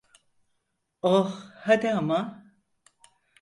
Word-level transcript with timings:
Oh, 1.03 1.51
hadi 1.61 1.87
ama. 1.93 2.47